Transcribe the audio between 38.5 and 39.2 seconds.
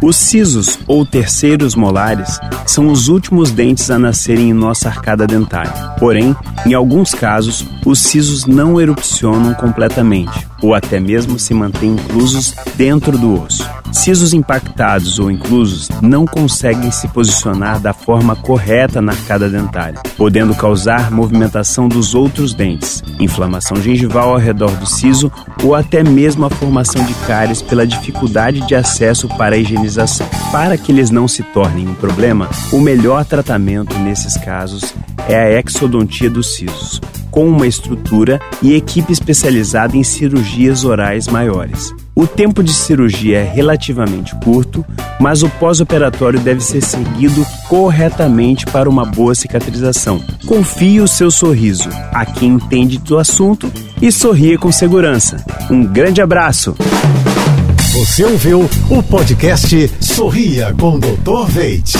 e equipe